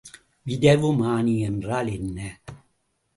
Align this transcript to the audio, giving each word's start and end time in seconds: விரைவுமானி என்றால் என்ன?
விரைவுமானி 0.47 1.39
என்றால் 1.39 1.89
என்ன? 1.91 2.19